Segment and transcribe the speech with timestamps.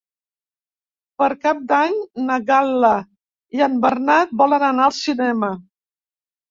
[1.21, 1.93] Per Cap d'Any
[2.31, 2.93] na Gal·la
[3.59, 5.57] i en Bernat volen anar al cinema.